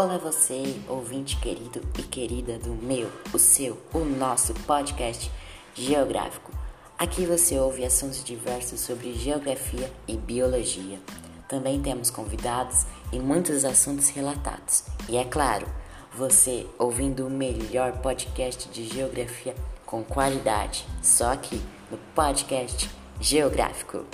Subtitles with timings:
[0.00, 5.28] Olá você, ouvinte querido e querida do meu, o seu, o nosso podcast
[5.74, 6.52] geográfico.
[6.96, 11.00] Aqui você ouve assuntos diversos sobre geografia e biologia.
[11.48, 14.84] Também temos convidados e muitos assuntos relatados.
[15.08, 15.66] E é claro,
[16.16, 21.60] você ouvindo o melhor podcast de geografia com qualidade, só aqui
[21.90, 22.88] no podcast
[23.20, 24.04] geográfico.